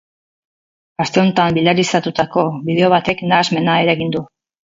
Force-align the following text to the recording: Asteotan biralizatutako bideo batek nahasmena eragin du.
Asteotan 1.05 1.57
biralizatutako 1.59 2.45
bideo 2.71 2.89
batek 2.97 3.23
nahasmena 3.33 3.79
eragin 3.85 4.17
du. 4.17 4.27